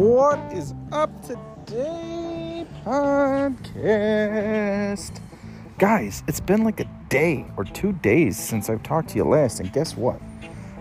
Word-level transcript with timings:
What 0.00 0.40
is 0.54 0.72
up 0.92 1.10
today, 1.26 2.66
podcast? 2.86 3.60
Guys, 5.76 6.22
it's 6.26 6.40
been 6.40 6.64
like 6.64 6.80
a 6.80 6.88
day 7.10 7.44
or 7.58 7.64
two 7.64 7.92
days 7.92 8.38
since 8.38 8.70
I've 8.70 8.82
talked 8.82 9.10
to 9.10 9.16
you 9.16 9.24
last, 9.24 9.60
and 9.60 9.70
guess 9.74 9.98
what? 9.98 10.18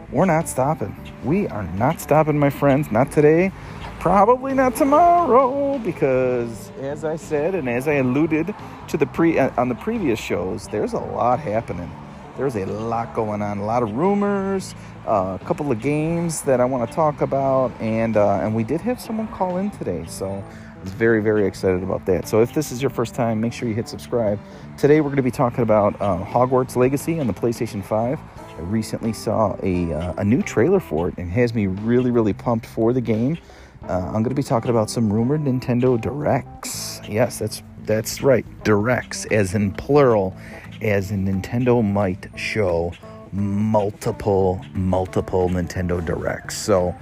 We're 0.09 0.23
not 0.23 0.47
stopping. 0.47 0.95
We 1.25 1.49
are 1.49 1.63
not 1.73 1.99
stopping, 1.99 2.39
my 2.39 2.49
friends. 2.49 2.93
Not 2.93 3.11
today, 3.11 3.51
probably 3.99 4.53
not 4.53 4.77
tomorrow, 4.77 5.79
because 5.79 6.71
as 6.79 7.03
I 7.03 7.17
said 7.17 7.55
and 7.55 7.67
as 7.67 7.89
I 7.89 7.95
alluded 7.95 8.55
to 8.87 8.95
the 8.95 9.05
pre 9.05 9.37
uh, 9.37 9.51
on 9.57 9.67
the 9.67 9.75
previous 9.75 10.17
shows, 10.17 10.69
there's 10.69 10.93
a 10.93 10.97
lot 10.97 11.41
happening. 11.41 11.91
There's 12.39 12.55
a 12.55 12.65
lot 12.65 13.13
going 13.13 13.41
on, 13.41 13.57
a 13.57 13.65
lot 13.65 13.83
of 13.83 13.91
rumors, 13.91 14.73
uh, 15.05 15.37
a 15.39 15.43
couple 15.43 15.69
of 15.73 15.81
games 15.81 16.41
that 16.43 16.61
I 16.61 16.65
want 16.65 16.89
to 16.89 16.95
talk 16.95 17.19
about, 17.19 17.69
and 17.81 18.15
uh, 18.15 18.39
and 18.41 18.55
we 18.55 18.63
did 18.63 18.79
have 18.79 19.01
someone 19.01 19.27
call 19.27 19.57
in 19.57 19.69
today, 19.71 20.05
so 20.07 20.25
I 20.25 20.81
was 20.81 20.93
very 20.93 21.21
very 21.21 21.45
excited 21.45 21.83
about 21.83 22.05
that. 22.05 22.29
So 22.29 22.41
if 22.41 22.53
this 22.53 22.71
is 22.71 22.81
your 22.81 22.91
first 22.91 23.13
time, 23.13 23.41
make 23.41 23.51
sure 23.51 23.67
you 23.67 23.75
hit 23.75 23.89
subscribe. 23.89 24.39
Today 24.77 25.01
we're 25.01 25.09
going 25.09 25.17
to 25.17 25.21
be 25.21 25.31
talking 25.31 25.63
about 25.63 25.95
uh, 25.99 26.23
Hogwarts 26.23 26.77
Legacy 26.77 27.19
on 27.19 27.27
the 27.27 27.33
PlayStation 27.33 27.83
5. 27.83 28.17
I 28.17 28.61
recently 28.61 29.11
saw 29.11 29.57
a 29.61 29.91
uh, 29.91 30.13
a 30.19 30.23
new 30.23 30.41
trailer 30.41 30.79
for 30.79 31.09
it, 31.09 31.17
and 31.17 31.29
has 31.29 31.53
me 31.53 31.67
really 31.67 32.09
really 32.09 32.31
pumped 32.31 32.65
for 32.65 32.93
the 32.93 33.01
game. 33.01 33.37
Uh, 33.83 33.97
I'm 33.97 34.23
going 34.23 34.29
to 34.29 34.33
be 34.33 34.43
talking 34.43 34.71
about 34.71 34.89
some 34.89 35.11
rumored 35.11 35.41
Nintendo 35.41 35.99
Directs. 35.99 37.01
Yes, 37.05 37.37
that's 37.37 37.63
that's 37.83 38.21
right, 38.21 38.45
Directs, 38.63 39.25
as 39.25 39.55
in 39.55 39.73
plural 39.73 40.37
as 40.81 41.11
in 41.11 41.25
Nintendo 41.25 41.83
might 41.83 42.27
show 42.35 42.93
multiple, 43.31 44.63
multiple 44.73 45.49
Nintendo 45.49 46.03
Directs. 46.03 46.57
So, 46.57 46.95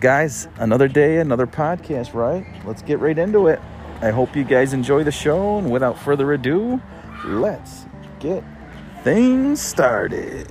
guys, 0.00 0.48
another 0.56 0.88
day, 0.88 1.18
another 1.18 1.46
podcast, 1.46 2.14
right? 2.14 2.46
Let's 2.64 2.82
get 2.82 2.98
right 2.98 3.18
into 3.18 3.48
it. 3.48 3.60
I 4.00 4.10
hope 4.10 4.34
you 4.34 4.44
guys 4.44 4.72
enjoy 4.72 5.04
the 5.04 5.12
show, 5.12 5.58
and 5.58 5.70
without 5.70 5.98
further 5.98 6.32
ado, 6.32 6.80
let's 7.24 7.84
get 8.18 8.42
things 9.04 9.60
started. 9.60 10.48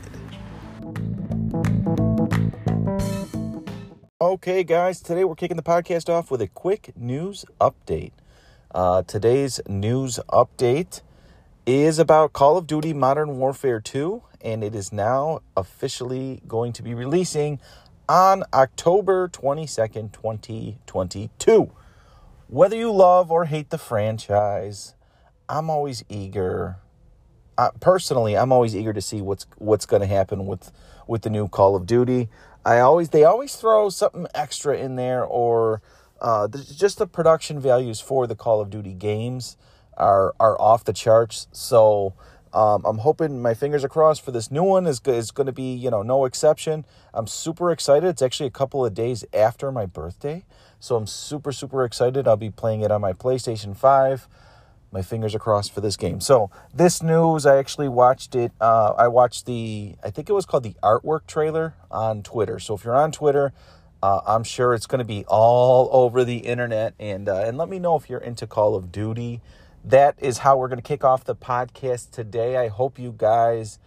Okay, 4.21 4.63
guys, 4.63 5.01
today 5.01 5.23
we're 5.23 5.35
kicking 5.35 5.57
the 5.57 5.63
podcast 5.63 6.09
off 6.09 6.29
with 6.29 6.41
a 6.41 6.47
quick 6.47 6.91
news 6.95 7.45
update. 7.59 8.11
Uh, 8.71 9.01
today's 9.01 9.59
news 9.67 10.19
update 10.29 11.01
is 11.69 11.99
about 11.99 12.33
Call 12.33 12.57
of 12.57 12.65
Duty 12.65 12.93
Modern 12.93 13.37
Warfare 13.37 13.79
2, 13.79 14.23
and 14.41 14.63
it 14.63 14.73
is 14.73 14.91
now 14.91 15.41
officially 15.55 16.41
going 16.47 16.73
to 16.73 16.81
be 16.81 16.95
releasing 16.95 17.59
on 18.07 18.43
October 18.51 19.29
22nd, 19.29 20.11
2022. 20.11 21.71
Whether 22.47 22.75
you 22.75 22.91
love 22.91 23.29
or 23.29 23.45
hate 23.45 23.69
the 23.69 23.77
franchise, 23.77 24.95
I'm 25.47 25.69
always 25.69 26.03
eager. 26.09 26.77
Uh, 27.55 27.69
personally, 27.79 28.35
I'm 28.35 28.51
always 28.51 28.75
eager 28.75 28.93
to 28.93 29.01
see 29.01 29.21
what's 29.21 29.45
what's 29.59 29.85
going 29.85 30.01
to 30.01 30.07
happen 30.07 30.47
with 30.47 30.71
with 31.07 31.21
the 31.21 31.29
new 31.29 31.47
Call 31.47 31.75
of 31.75 31.85
Duty. 31.85 32.29
I 32.65 32.79
always 32.79 33.09
they 33.09 33.23
always 33.23 33.55
throw 33.55 33.89
something 33.89 34.25
extra 34.33 34.75
in 34.75 34.95
there, 34.95 35.23
or 35.23 35.83
uh, 36.19 36.47
just 36.47 36.97
the 36.97 37.05
production 37.05 37.59
values 37.59 37.99
for 37.99 38.25
the 38.25 38.35
Call 38.35 38.59
of 38.59 38.71
Duty 38.71 38.93
games 38.95 39.55
are 39.99 40.33
are 40.39 40.59
off 40.59 40.83
the 40.83 40.93
charts. 40.93 41.47
So 41.51 42.13
um, 42.53 42.83
I'm 42.85 42.99
hoping 42.99 43.41
my 43.41 43.53
fingers 43.53 43.83
are 43.83 43.89
crossed 43.89 44.23
for 44.23 44.31
this 44.31 44.49
new 44.49 44.63
one 44.63 44.87
is 44.87 45.01
is 45.05 45.31
going 45.31 45.47
to 45.47 45.53
be 45.53 45.73
you 45.75 45.91
know 45.91 46.01
no 46.01 46.25
exception. 46.25 46.85
I'm 47.13 47.27
super 47.27 47.71
excited. 47.71 48.07
It's 48.07 48.21
actually 48.21 48.47
a 48.47 48.51
couple 48.51 48.85
of 48.85 48.93
days 48.93 49.23
after 49.33 49.71
my 49.71 49.85
birthday, 49.85 50.45
so 50.79 50.95
I'm 50.95 51.07
super 51.07 51.51
super 51.51 51.83
excited. 51.83 52.27
I'll 52.27 52.37
be 52.37 52.49
playing 52.49 52.81
it 52.81 52.91
on 52.91 53.01
my 53.01 53.13
PlayStation 53.13 53.75
Five. 53.75 54.27
My 54.91 55.03
fingers 55.03 55.35
are 55.35 55.39
crossed 55.39 55.71
for 55.71 55.81
this 55.81 55.95
game. 55.95 56.19
So 56.19 56.49
this 56.73 57.03
news, 57.03 57.45
I 57.45 57.57
actually 57.57 57.89
watched 57.89 58.33
it. 58.33 58.51
Uh, 58.59 58.93
I 58.97 59.07
watched 59.07 59.45
the 59.45 59.95
I 60.03 60.09
think 60.09 60.29
it 60.29 60.33
was 60.33 60.47
called 60.47 60.63
the 60.63 60.75
artwork 60.81 61.27
trailer 61.27 61.75
on 61.91 62.23
Twitter. 62.23 62.59
So 62.59 62.73
if 62.73 62.83
you're 62.83 62.95
on 62.95 63.11
Twitter. 63.11 63.53
Uh, 64.01 64.21
I'm 64.25 64.45
sure 64.45 64.73
it's 64.73 64.85
going 64.85 64.99
to 64.99 65.03
be 65.05 65.25
all 65.27 65.89
over 65.91 66.23
the 66.23 66.37
internet, 66.37 66.93
and 67.01 67.27
uh, 67.27 67.43
and 67.45 67.57
let 67.57 67.67
me 67.67 67.79
know 67.79 67.97
if 67.97 68.09
you're 68.09 68.21
into 68.21 68.47
Call 68.47 68.75
of 68.75 68.93
Duty 68.93 69.41
that 69.83 70.15
is 70.19 70.39
how 70.39 70.57
we're 70.57 70.67
going 70.67 70.81
to 70.81 70.87
kick 70.87 71.03
off 71.03 71.23
the 71.23 71.35
podcast 71.35 72.11
today. 72.11 72.57
I 72.57 72.67
hope 72.67 72.99
you 72.99 73.13
guys 73.17 73.79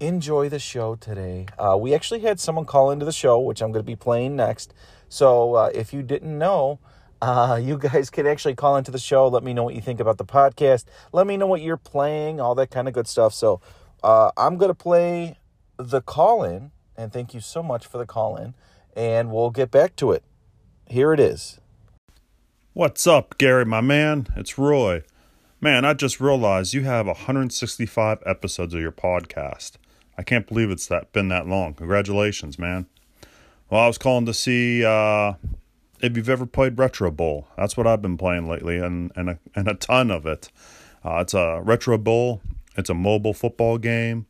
enjoy 0.00 0.48
the 0.48 0.58
show 0.58 0.94
today. 0.94 1.46
Uh, 1.58 1.76
we 1.78 1.94
actually 1.94 2.20
had 2.20 2.40
someone 2.40 2.64
call 2.64 2.90
into 2.90 3.04
the 3.04 3.12
show, 3.12 3.38
which 3.38 3.62
I'm 3.62 3.72
going 3.72 3.84
to 3.84 3.86
be 3.86 3.96
playing 3.96 4.36
next. 4.36 4.74
So 5.08 5.54
uh, 5.54 5.70
if 5.74 5.92
you 5.92 6.02
didn't 6.02 6.36
know, 6.36 6.78
uh, 7.20 7.58
you 7.62 7.78
guys 7.78 8.10
can 8.10 8.26
actually 8.26 8.54
call 8.54 8.76
into 8.76 8.90
the 8.90 8.98
show. 8.98 9.28
Let 9.28 9.42
me 9.42 9.52
know 9.52 9.64
what 9.64 9.74
you 9.74 9.80
think 9.80 10.00
about 10.00 10.18
the 10.18 10.24
podcast. 10.24 10.84
Let 11.12 11.26
me 11.26 11.36
know 11.36 11.46
what 11.46 11.62
you're 11.62 11.76
playing, 11.76 12.40
all 12.40 12.54
that 12.56 12.70
kind 12.70 12.88
of 12.88 12.94
good 12.94 13.08
stuff. 13.08 13.32
So 13.34 13.60
uh, 14.02 14.30
I'm 14.36 14.56
going 14.56 14.70
to 14.70 14.74
play 14.74 15.38
the 15.76 16.00
call 16.00 16.42
in, 16.44 16.72
and 16.96 17.12
thank 17.12 17.32
you 17.32 17.40
so 17.40 17.62
much 17.62 17.86
for 17.86 17.98
the 17.98 18.06
call 18.06 18.36
in, 18.36 18.54
and 18.96 19.30
we'll 19.30 19.50
get 19.50 19.70
back 19.70 19.94
to 19.96 20.12
it. 20.12 20.24
Here 20.88 21.12
it 21.12 21.20
is. 21.20 21.60
What's 22.72 23.06
up, 23.06 23.38
Gary, 23.38 23.64
my 23.64 23.80
man? 23.80 24.28
It's 24.36 24.56
Roy. 24.56 25.02
Man, 25.60 25.84
I 25.84 25.92
just 25.92 26.20
realized 26.20 26.72
you 26.72 26.84
have 26.84 27.08
165 27.08 28.22
episodes 28.24 28.74
of 28.74 28.80
your 28.80 28.92
podcast. 28.92 29.72
I 30.16 30.22
can't 30.22 30.46
believe 30.46 30.70
it's 30.70 30.86
that 30.86 31.12
been 31.12 31.28
that 31.30 31.48
long. 31.48 31.74
Congratulations, 31.74 32.60
man. 32.60 32.86
Well, 33.68 33.80
I 33.80 33.88
was 33.88 33.98
calling 33.98 34.24
to 34.26 34.34
see 34.34 34.84
uh, 34.84 35.32
if 36.00 36.16
you've 36.16 36.28
ever 36.28 36.46
played 36.46 36.78
Retro 36.78 37.10
Bowl. 37.10 37.48
That's 37.56 37.76
what 37.76 37.88
I've 37.88 38.00
been 38.00 38.16
playing 38.16 38.48
lately, 38.48 38.78
and 38.78 39.10
and 39.16 39.30
a, 39.30 39.38
and 39.56 39.66
a 39.66 39.74
ton 39.74 40.12
of 40.12 40.26
it. 40.26 40.48
Uh, 41.04 41.16
it's 41.22 41.34
a 41.34 41.60
Retro 41.64 41.98
Bowl. 41.98 42.40
It's 42.76 42.88
a 42.88 42.94
mobile 42.94 43.34
football 43.34 43.78
game. 43.78 44.26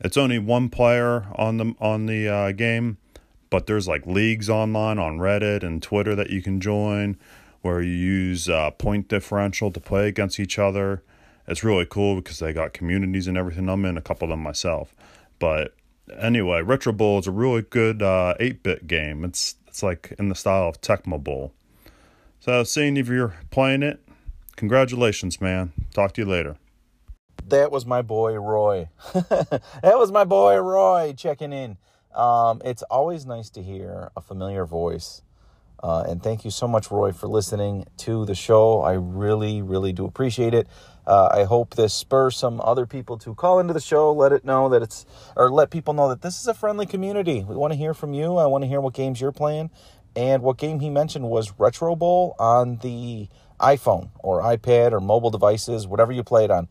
It's 0.00 0.16
only 0.16 0.38
one 0.38 0.70
player 0.70 1.26
on 1.34 1.58
the 1.58 1.74
on 1.78 2.06
the 2.06 2.26
uh, 2.26 2.52
game, 2.52 2.96
but 3.50 3.66
there's 3.66 3.86
like 3.86 4.06
leagues 4.06 4.48
online 4.48 4.98
on 4.98 5.18
Reddit 5.18 5.62
and 5.62 5.82
Twitter 5.82 6.14
that 6.14 6.30
you 6.30 6.40
can 6.40 6.58
join 6.58 7.18
where 7.64 7.80
you 7.80 7.92
use 7.92 8.46
uh, 8.46 8.70
point 8.72 9.08
differential 9.08 9.70
to 9.70 9.80
play 9.80 10.06
against 10.06 10.38
each 10.38 10.58
other. 10.58 11.02
It's 11.48 11.64
really 11.64 11.86
cool 11.88 12.16
because 12.16 12.38
they 12.38 12.52
got 12.52 12.74
communities 12.74 13.26
and 13.26 13.38
everything. 13.38 13.70
I'm 13.70 13.86
in 13.86 13.96
a 13.96 14.02
couple 14.02 14.26
of 14.26 14.30
them 14.30 14.42
myself. 14.42 14.94
But 15.38 15.74
anyway, 16.18 16.60
Retro 16.60 16.92
Bowl 16.92 17.18
is 17.18 17.26
a 17.26 17.30
really 17.30 17.62
good 17.62 18.02
uh, 18.02 18.34
8-bit 18.38 18.86
game. 18.86 19.24
It's 19.24 19.56
it's 19.66 19.82
like 19.82 20.14
in 20.18 20.28
the 20.28 20.34
style 20.34 20.68
of 20.68 20.80
Tecmo 20.82 21.22
Bowl. 21.22 21.52
So 22.38 22.62
seeing 22.64 22.98
if 22.98 23.08
you're 23.08 23.34
playing 23.50 23.82
it, 23.82 23.98
congratulations, 24.56 25.40
man. 25.40 25.72
Talk 25.94 26.12
to 26.12 26.20
you 26.20 26.28
later. 26.28 26.58
That 27.48 27.72
was 27.72 27.86
my 27.86 28.02
boy 28.02 28.34
Roy. 28.34 28.90
that 29.14 29.62
was 29.82 30.12
my 30.12 30.24
boy 30.24 30.58
Roy 30.58 31.14
checking 31.16 31.52
in. 31.54 31.78
Um, 32.14 32.60
it's 32.64 32.82
always 32.84 33.24
nice 33.24 33.48
to 33.50 33.62
hear 33.62 34.10
a 34.14 34.20
familiar 34.20 34.66
voice 34.66 35.22
uh, 35.82 36.04
and 36.08 36.22
thank 36.22 36.44
you 36.44 36.50
so 36.50 36.66
much, 36.66 36.90
Roy, 36.90 37.12
for 37.12 37.26
listening 37.26 37.86
to 37.98 38.24
the 38.24 38.34
show. 38.34 38.80
I 38.80 38.94
really, 38.94 39.62
really 39.62 39.92
do 39.92 40.04
appreciate 40.04 40.54
it. 40.54 40.66
Uh, 41.06 41.28
I 41.30 41.44
hope 41.44 41.74
this 41.74 41.92
spurs 41.92 42.36
some 42.36 42.60
other 42.62 42.86
people 42.86 43.18
to 43.18 43.34
call 43.34 43.60
into 43.60 43.74
the 43.74 43.80
show, 43.80 44.12
let 44.12 44.32
it 44.32 44.44
know 44.44 44.70
that 44.70 44.82
it's, 44.82 45.04
or 45.36 45.50
let 45.50 45.70
people 45.70 45.92
know 45.92 46.08
that 46.08 46.22
this 46.22 46.40
is 46.40 46.46
a 46.46 46.54
friendly 46.54 46.86
community. 46.86 47.44
We 47.44 47.56
want 47.56 47.72
to 47.72 47.76
hear 47.76 47.92
from 47.92 48.14
you. 48.14 48.36
I 48.36 48.46
want 48.46 48.62
to 48.62 48.68
hear 48.68 48.80
what 48.80 48.94
games 48.94 49.20
you're 49.20 49.32
playing. 49.32 49.70
And 50.16 50.42
what 50.42 50.58
game 50.58 50.80
he 50.80 50.90
mentioned 50.90 51.28
was 51.28 51.52
Retro 51.58 51.96
Bowl 51.96 52.36
on 52.38 52.78
the 52.78 53.28
iPhone 53.60 54.10
or 54.20 54.42
iPad 54.42 54.92
or 54.92 55.00
mobile 55.00 55.30
devices, 55.30 55.86
whatever 55.86 56.12
you 56.12 56.22
play 56.22 56.44
it 56.44 56.50
on. 56.50 56.68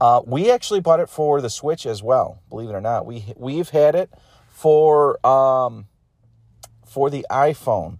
Uh, 0.00 0.20
we 0.26 0.50
actually 0.50 0.80
bought 0.80 1.00
it 1.00 1.08
for 1.08 1.40
the 1.40 1.50
Switch 1.50 1.86
as 1.86 2.02
well. 2.02 2.42
Believe 2.50 2.68
it 2.68 2.74
or 2.74 2.80
not, 2.80 3.06
we 3.06 3.32
we've 3.36 3.70
had 3.70 3.94
it 3.94 4.10
for 4.48 5.24
um, 5.26 5.86
for 6.84 7.10
the 7.10 7.24
iPhone 7.30 7.98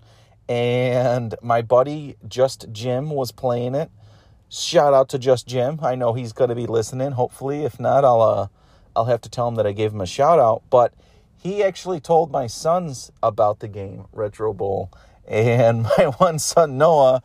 and 0.48 1.34
my 1.42 1.62
buddy 1.62 2.16
Just 2.26 2.66
Jim 2.72 3.10
was 3.10 3.32
playing 3.32 3.74
it. 3.74 3.90
Shout 4.48 4.94
out 4.94 5.08
to 5.10 5.18
Just 5.18 5.46
Jim. 5.46 5.80
I 5.82 5.94
know 5.94 6.12
he's 6.12 6.32
going 6.32 6.50
to 6.50 6.54
be 6.54 6.66
listening. 6.66 7.12
Hopefully, 7.12 7.64
if 7.64 7.80
not, 7.80 8.04
I'll 8.04 8.22
uh, 8.22 8.46
I'll 8.94 9.06
have 9.06 9.20
to 9.22 9.28
tell 9.28 9.48
him 9.48 9.56
that 9.56 9.66
I 9.66 9.72
gave 9.72 9.92
him 9.92 10.00
a 10.00 10.06
shout 10.06 10.38
out. 10.38 10.62
But 10.70 10.94
he 11.36 11.62
actually 11.62 12.00
told 12.00 12.30
my 12.30 12.46
sons 12.46 13.10
about 13.22 13.60
the 13.60 13.68
game 13.68 14.06
Retro 14.12 14.52
Bowl, 14.52 14.92
and 15.26 15.82
my 15.98 16.06
one 16.18 16.38
son 16.38 16.78
Noah 16.78 17.22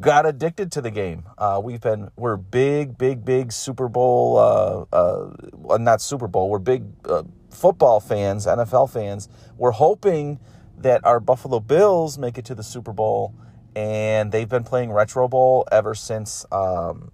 got 0.00 0.26
addicted 0.26 0.72
to 0.72 0.80
the 0.80 0.90
game. 0.90 1.24
Uh, 1.38 1.60
we've 1.62 1.80
been 1.80 2.10
we're 2.16 2.36
big, 2.36 2.98
big, 2.98 3.24
big 3.24 3.52
Super 3.52 3.88
Bowl. 3.88 4.38
Uh, 4.38 4.84
uh, 4.92 5.78
not 5.78 6.00
Super 6.00 6.26
Bowl. 6.26 6.50
We're 6.50 6.58
big 6.58 6.84
uh, 7.04 7.22
football 7.50 8.00
fans, 8.00 8.46
NFL 8.46 8.92
fans. 8.92 9.28
We're 9.56 9.72
hoping 9.72 10.40
that 10.84 11.04
our 11.04 11.18
Buffalo 11.18 11.60
Bills 11.60 12.18
make 12.18 12.38
it 12.38 12.44
to 12.44 12.54
the 12.54 12.62
Super 12.62 12.92
Bowl, 12.92 13.34
and 13.74 14.30
they've 14.30 14.48
been 14.48 14.64
playing 14.64 14.92
Retro 14.92 15.26
Bowl 15.28 15.66
ever 15.72 15.94
since 15.94 16.44
um, 16.52 17.10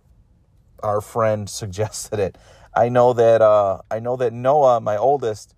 our 0.83 1.01
friend 1.01 1.49
suggested 1.63 2.19
it. 2.19 2.37
I 2.75 2.89
know 2.89 3.13
that 3.15 3.41
uh, 3.41 3.81
I 3.91 4.01
know 4.01 4.17
that 4.17 4.33
Noah, 4.33 4.81
my 4.81 4.97
oldest, 4.97 5.55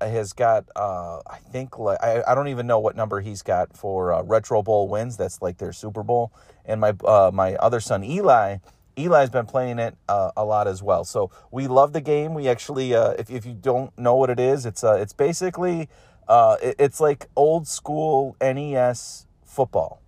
has 0.00 0.32
got 0.32 0.64
uh, 0.74 1.20
I 1.26 1.38
think 1.50 1.78
like 1.78 2.02
I, 2.02 2.22
I 2.26 2.34
don't 2.34 2.48
even 2.48 2.66
know 2.66 2.78
what 2.78 2.96
number 2.96 3.20
he's 3.20 3.42
got 3.42 3.76
for 3.76 4.12
uh, 4.12 4.22
Retro 4.22 4.62
Bowl 4.62 4.88
wins. 4.88 5.16
That's 5.16 5.40
like 5.40 5.58
their 5.58 5.72
Super 5.72 6.02
Bowl. 6.02 6.32
And 6.64 6.80
my 6.80 6.94
uh, 7.04 7.30
my 7.32 7.54
other 7.56 7.80
son 7.80 8.02
Eli, 8.02 8.58
Eli's 8.96 9.30
been 9.30 9.46
playing 9.46 9.78
it 9.78 9.96
uh, 10.08 10.32
a 10.36 10.44
lot 10.44 10.68
as 10.68 10.82
well. 10.82 11.04
So 11.04 11.30
we 11.50 11.66
love 11.66 11.92
the 11.92 12.00
game. 12.00 12.34
We 12.34 12.48
actually, 12.48 12.94
uh, 12.94 13.10
if 13.12 13.30
if 13.30 13.44
you 13.44 13.54
don't 13.54 13.96
know 13.98 14.14
what 14.14 14.30
it 14.30 14.40
is, 14.40 14.64
it's 14.64 14.82
uh, 14.82 14.94
it's 14.94 15.12
basically 15.12 15.88
uh, 16.28 16.56
it, 16.62 16.76
it's 16.78 17.00
like 17.00 17.26
old 17.36 17.66
school 17.66 18.36
NES 18.40 19.26
football. 19.44 20.00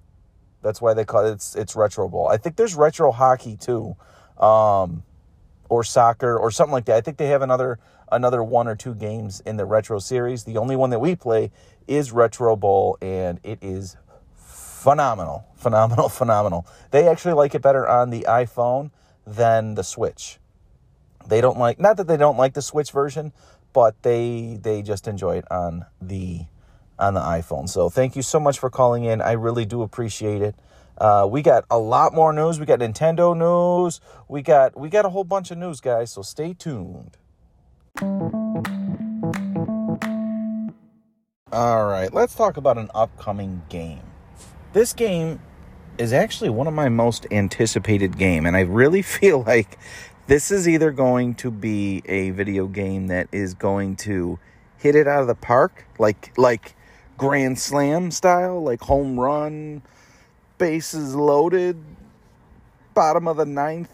That's 0.62 0.80
why 0.80 0.94
they 0.94 1.04
call 1.04 1.26
it 1.26 1.32
it's 1.32 1.54
it's 1.54 1.76
retro 1.76 2.08
bowl. 2.08 2.28
I 2.28 2.36
think 2.36 2.56
there's 2.56 2.74
retro 2.74 3.12
hockey 3.12 3.56
too. 3.56 3.96
Um, 4.38 5.02
or 5.68 5.84
soccer 5.84 6.36
or 6.38 6.50
something 6.50 6.72
like 6.72 6.86
that. 6.86 6.96
I 6.96 7.00
think 7.00 7.16
they 7.16 7.28
have 7.28 7.42
another 7.42 7.78
another 8.12 8.42
one 8.42 8.68
or 8.68 8.76
two 8.76 8.94
games 8.94 9.40
in 9.40 9.56
the 9.56 9.64
retro 9.64 9.98
series. 9.98 10.44
The 10.44 10.56
only 10.56 10.76
one 10.76 10.90
that 10.90 11.00
we 11.00 11.16
play 11.16 11.50
is 11.86 12.12
Retro 12.12 12.56
Bowl, 12.56 12.96
and 13.00 13.40
it 13.42 13.58
is 13.62 13.96
phenomenal, 14.34 15.46
phenomenal, 15.54 16.08
phenomenal. 16.20 16.66
They 16.90 17.08
actually 17.08 17.34
like 17.34 17.54
it 17.54 17.62
better 17.62 17.88
on 17.88 18.10
the 18.10 18.26
iPhone 18.28 18.90
than 19.26 19.74
the 19.74 19.82
Switch. 19.82 20.38
They 21.26 21.40
don't 21.40 21.58
like 21.58 21.80
not 21.80 21.96
that 21.96 22.06
they 22.06 22.16
don't 22.16 22.36
like 22.36 22.54
the 22.54 22.62
Switch 22.62 22.90
version, 22.90 23.32
but 23.74 24.02
they 24.02 24.58
they 24.62 24.80
just 24.80 25.06
enjoy 25.06 25.36
it 25.36 25.44
on 25.50 25.84
the 26.00 26.46
on 26.98 27.12
the 27.12 27.20
iPhone. 27.20 27.68
So 27.68 27.90
thank 27.90 28.16
you 28.16 28.22
so 28.22 28.40
much 28.40 28.58
for 28.58 28.70
calling 28.70 29.04
in. 29.04 29.20
I 29.20 29.32
really 29.32 29.66
do 29.66 29.82
appreciate 29.82 30.40
it. 30.40 30.54
Uh, 30.96 31.26
we 31.28 31.42
got 31.42 31.64
a 31.70 31.78
lot 31.78 32.14
more 32.14 32.32
news. 32.32 32.60
We 32.60 32.66
got 32.66 32.78
Nintendo 32.78 33.36
news. 33.36 34.00
We 34.28 34.40
got 34.40 34.78
we 34.78 34.88
got 34.88 35.04
a 35.04 35.10
whole 35.10 35.24
bunch 35.24 35.50
of 35.50 35.58
news, 35.58 35.82
guys. 35.82 36.12
So 36.12 36.22
stay 36.22 36.54
tuned. 36.54 37.18
All 41.52 41.86
right, 41.86 42.12
let's 42.12 42.34
talk 42.34 42.56
about 42.56 42.78
an 42.78 42.90
upcoming 42.94 43.62
game. 43.68 44.02
This 44.72 44.92
game 44.92 45.40
is 45.98 46.12
actually 46.12 46.50
one 46.50 46.66
of 46.66 46.74
my 46.74 46.88
most 46.88 47.26
anticipated 47.30 48.18
game, 48.18 48.46
and 48.46 48.56
I 48.56 48.60
really 48.60 49.02
feel 49.18 49.42
like 49.42 49.78
this 50.26 50.50
is 50.50 50.66
either 50.68 50.90
going 50.90 51.34
to 51.36 51.50
be 51.50 52.02
a 52.06 52.30
video 52.30 52.66
game 52.66 53.08
that 53.08 53.28
is 53.32 53.54
going 53.54 53.96
to 53.96 54.38
hit 54.78 54.94
it 54.94 55.06
out 55.06 55.20
of 55.20 55.26
the 55.26 55.34
park, 55.34 55.86
like 55.98 56.32
like 56.38 56.74
grand 57.16 57.58
slam 57.58 58.10
style, 58.10 58.62
like 58.62 58.80
home 58.80 59.18
run 59.18 59.82
bases 60.58 61.14
loaded, 61.14 61.76
bottom 62.94 63.28
of 63.28 63.36
the 63.36 63.44
ninth, 63.44 63.90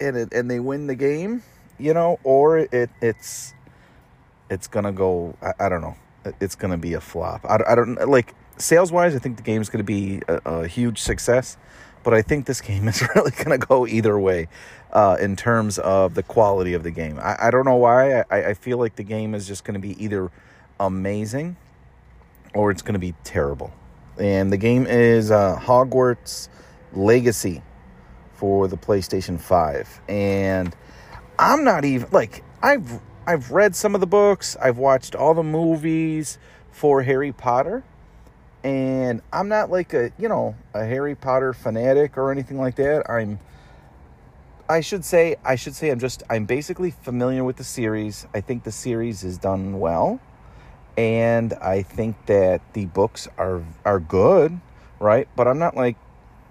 and 0.00 0.16
it, 0.16 0.32
and 0.32 0.50
they 0.50 0.60
win 0.60 0.86
the 0.86 0.94
game, 0.94 1.42
you 1.78 1.92
know, 1.92 2.18
or 2.24 2.58
it 2.58 2.90
it's 3.00 3.54
it's 4.50 4.66
gonna 4.66 4.92
go. 4.92 5.36
I, 5.42 5.66
I 5.66 5.68
don't 5.68 5.82
know. 5.82 5.96
It's 6.40 6.54
gonna 6.54 6.78
be 6.78 6.94
a 6.94 7.00
flop. 7.00 7.44
I, 7.44 7.58
I 7.68 7.74
don't 7.74 7.94
like 8.08 8.34
sales 8.56 8.90
wise. 8.90 9.14
I 9.14 9.18
think 9.18 9.36
the 9.36 9.42
game's 9.42 9.68
gonna 9.68 9.84
be 9.84 10.22
a, 10.28 10.40
a 10.44 10.66
huge 10.66 10.98
success, 10.98 11.58
but 12.02 12.14
I 12.14 12.22
think 12.22 12.46
this 12.46 12.60
game 12.60 12.88
is 12.92 13.02
really 13.14 13.32
gonna 13.32 13.58
go 13.58 13.86
either 13.86 14.18
way. 14.18 14.48
Uh, 14.90 15.18
in 15.20 15.36
terms 15.36 15.78
of 15.78 16.14
the 16.14 16.22
quality 16.22 16.72
of 16.72 16.82
the 16.82 16.90
game, 16.90 17.18
I, 17.18 17.48
I 17.48 17.50
don't 17.50 17.66
know 17.66 17.76
why. 17.76 18.20
I, 18.20 18.24
I 18.30 18.54
feel 18.54 18.78
like 18.78 18.96
the 18.96 19.02
game 19.02 19.34
is 19.34 19.46
just 19.46 19.62
going 19.62 19.74
to 19.74 19.80
be 19.86 20.02
either 20.02 20.30
amazing 20.80 21.58
or 22.54 22.70
it's 22.70 22.80
going 22.80 22.94
to 22.94 22.98
be 22.98 23.12
terrible 23.22 23.70
and 24.18 24.52
the 24.52 24.56
game 24.56 24.86
is 24.86 25.30
uh, 25.30 25.58
Hogwarts 25.60 26.48
Legacy 26.92 27.62
for 28.32 28.68
the 28.68 28.76
PlayStation 28.76 29.40
5. 29.40 30.00
And 30.08 30.74
I'm 31.38 31.64
not 31.64 31.84
even 31.84 32.08
like 32.10 32.42
I've 32.62 33.00
I've 33.26 33.50
read 33.50 33.76
some 33.76 33.94
of 33.94 34.00
the 34.00 34.06
books, 34.06 34.56
I've 34.60 34.78
watched 34.78 35.14
all 35.14 35.34
the 35.34 35.42
movies 35.42 36.38
for 36.70 37.02
Harry 37.02 37.32
Potter, 37.32 37.84
and 38.64 39.22
I'm 39.32 39.48
not 39.48 39.70
like 39.70 39.94
a, 39.94 40.12
you 40.18 40.28
know, 40.28 40.54
a 40.74 40.84
Harry 40.84 41.14
Potter 41.14 41.52
fanatic 41.52 42.16
or 42.16 42.32
anything 42.32 42.58
like 42.58 42.76
that. 42.76 43.08
I'm 43.10 43.38
I 44.68 44.80
should 44.80 45.04
say 45.04 45.36
I 45.44 45.56
should 45.56 45.74
say 45.74 45.90
I'm 45.90 45.98
just 45.98 46.22
I'm 46.28 46.44
basically 46.44 46.90
familiar 46.90 47.44
with 47.44 47.56
the 47.56 47.64
series. 47.64 48.26
I 48.34 48.40
think 48.40 48.64
the 48.64 48.72
series 48.72 49.24
is 49.24 49.38
done 49.38 49.80
well 49.80 50.20
and 50.98 51.54
I 51.54 51.82
think 51.82 52.26
that 52.26 52.60
the 52.72 52.86
books 52.86 53.28
are 53.38 53.62
are 53.84 54.00
good, 54.00 54.60
right? 54.98 55.28
But 55.36 55.46
I'm 55.46 55.60
not 55.60 55.76
like 55.76 55.96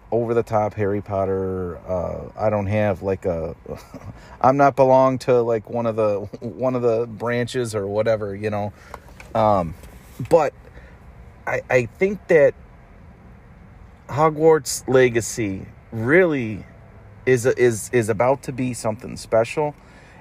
over 0.09 0.33
the 0.33 0.41
top 0.41 0.73
Harry 0.75 1.01
Potter. 1.01 1.77
Uh, 1.85 2.29
I 2.37 2.49
don't 2.49 2.67
have 2.67 3.01
like 3.03 3.25
a. 3.25 3.55
I'm 4.41 4.55
not 4.55 4.77
belong 4.77 5.19
to 5.19 5.41
like 5.41 5.69
one 5.69 5.85
of 5.85 5.97
the 5.97 6.21
one 6.39 6.75
of 6.75 6.81
the 6.81 7.05
branches 7.05 7.75
or 7.75 7.87
whatever, 7.87 8.33
you 8.33 8.49
know. 8.49 8.71
Um, 9.35 9.75
but 10.29 10.53
I 11.47 11.61
I 11.69 11.85
think 11.85 12.27
that 12.27 12.53
Hogwarts 14.07 14.87
Legacy 14.87 15.65
really 15.91 16.65
is 17.25 17.45
is 17.45 17.89
is 17.91 18.09
about 18.09 18.43
to 18.43 18.51
be 18.51 18.73
something 18.73 19.17
special 19.17 19.73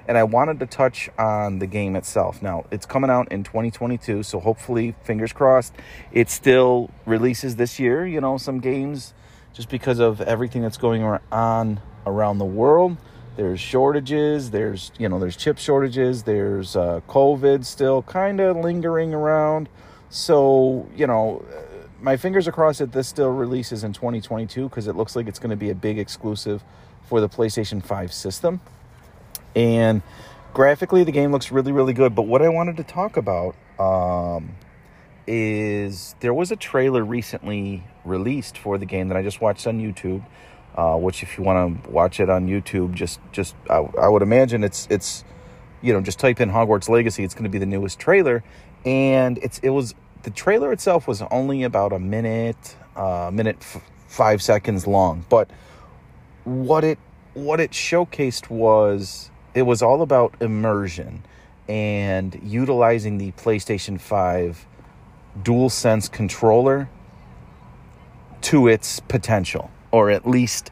and 0.07 0.17
I 0.17 0.23
wanted 0.23 0.59
to 0.61 0.65
touch 0.65 1.09
on 1.19 1.59
the 1.59 1.67
game 1.67 1.95
itself. 1.95 2.41
Now, 2.41 2.65
it's 2.71 2.85
coming 2.85 3.09
out 3.09 3.31
in 3.31 3.43
2022, 3.43 4.23
so 4.23 4.39
hopefully, 4.39 4.95
fingers 5.03 5.33
crossed, 5.33 5.73
it 6.11 6.29
still 6.29 6.89
releases 7.05 7.57
this 7.57 7.79
year. 7.79 8.07
You 8.07 8.21
know, 8.21 8.37
some 8.37 8.59
games, 8.59 9.13
just 9.53 9.69
because 9.69 9.99
of 9.99 10.21
everything 10.21 10.61
that's 10.61 10.77
going 10.77 11.03
on 11.03 11.81
around 12.05 12.37
the 12.37 12.45
world, 12.45 12.97
there's 13.35 13.59
shortages, 13.59 14.51
there's, 14.51 14.91
you 14.97 15.09
know, 15.09 15.19
there's 15.19 15.35
chip 15.35 15.57
shortages, 15.57 16.23
there's 16.23 16.75
uh, 16.75 17.01
COVID 17.07 17.65
still 17.65 18.01
kind 18.03 18.39
of 18.39 18.57
lingering 18.57 19.13
around. 19.13 19.67
So, 20.09 20.87
you 20.95 21.07
know, 21.07 21.45
my 22.01 22.17
fingers 22.17 22.47
are 22.47 22.51
crossed 22.51 22.79
that 22.79 22.91
this 22.91 23.07
still 23.07 23.31
releases 23.31 23.83
in 23.83 23.93
2022 23.93 24.69
because 24.69 24.87
it 24.87 24.95
looks 24.95 25.15
like 25.15 25.27
it's 25.27 25.39
going 25.39 25.49
to 25.49 25.55
be 25.55 25.69
a 25.69 25.75
big 25.75 25.99
exclusive 25.99 26.63
for 27.03 27.21
the 27.21 27.29
PlayStation 27.29 27.83
5 27.83 28.13
system. 28.13 28.61
And 29.55 30.01
graphically, 30.53 31.03
the 31.03 31.11
game 31.11 31.31
looks 31.31 31.51
really, 31.51 31.71
really 31.71 31.93
good. 31.93 32.15
But 32.15 32.23
what 32.23 32.41
I 32.41 32.49
wanted 32.49 32.77
to 32.77 32.83
talk 32.83 33.17
about 33.17 33.55
um, 33.79 34.55
is 35.25 36.15
there 36.19 36.33
was 36.33 36.51
a 36.51 36.55
trailer 36.55 37.03
recently 37.03 37.83
released 38.05 38.57
for 38.57 38.77
the 38.77 38.85
game 38.85 39.07
that 39.09 39.17
I 39.17 39.23
just 39.23 39.41
watched 39.41 39.67
on 39.67 39.79
YouTube. 39.79 40.23
Uh, 40.75 40.95
which, 40.95 41.23
if 41.23 41.39
you 41.39 41.43
want 41.43 41.83
to 41.83 41.89
watch 41.89 42.19
it 42.19 42.29
on 42.29 42.47
YouTube, 42.47 42.93
just 42.93 43.19
just 43.31 43.55
I, 43.67 43.77
I 43.77 44.07
would 44.07 44.21
imagine 44.21 44.63
it's 44.63 44.87
it's 44.91 45.23
you 45.81 45.91
know 45.91 46.01
just 46.01 46.19
type 46.19 46.39
in 46.39 46.51
Hogwarts 46.51 46.87
Legacy. 46.87 47.23
It's 47.23 47.33
going 47.33 47.45
to 47.45 47.49
be 47.49 47.57
the 47.57 47.65
newest 47.65 47.97
trailer, 47.97 48.43
and 48.87 49.37
it's 49.39 49.59
it 49.59 49.69
was 49.69 49.93
the 50.23 50.29
trailer 50.29 50.71
itself 50.71 51.09
was 51.09 51.21
only 51.23 51.63
about 51.63 51.91
a 51.91 51.99
minute, 51.99 52.77
uh, 52.95 53.29
minute 53.33 53.57
f- 53.59 53.81
five 54.07 54.41
seconds 54.41 54.87
long. 54.87 55.25
But 55.27 55.51
what 56.45 56.85
it 56.85 56.97
what 57.33 57.59
it 57.59 57.71
showcased 57.71 58.49
was 58.49 59.29
it 59.53 59.63
was 59.63 59.81
all 59.81 60.01
about 60.01 60.35
immersion 60.39 61.23
and 61.67 62.39
utilizing 62.41 63.17
the 63.17 63.33
PlayStation 63.33 63.99
5 63.99 64.65
Dual 65.43 65.69
Sense 65.69 66.07
controller 66.07 66.89
to 68.39 68.69
its 68.69 69.01
potential, 69.01 69.69
or 69.91 70.09
at 70.09 70.25
least 70.25 70.71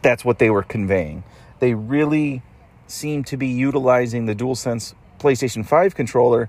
that's 0.00 0.24
what 0.24 0.38
they 0.38 0.48
were 0.48 0.62
conveying. 0.62 1.22
They 1.58 1.74
really 1.74 2.40
seem 2.86 3.24
to 3.24 3.36
be 3.36 3.48
utilizing 3.48 4.24
the 4.24 4.34
Dual 4.34 4.54
Sense 4.54 4.94
PlayStation 5.18 5.64
5 5.64 5.94
controller 5.94 6.48